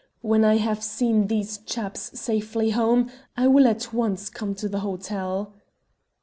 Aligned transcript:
When 0.21 0.43
I 0.43 0.57
have 0.57 0.81
seen 0.83 1.27
these 1.27 1.59
chaps 1.59 2.19
safely 2.19 2.71
home, 2.71 3.11
I 3.37 3.45
will 3.47 3.67
at 3.67 3.93
once 3.93 4.31
come 4.31 4.55
to 4.55 4.67
the 4.67 4.79
hotel." 4.79 5.53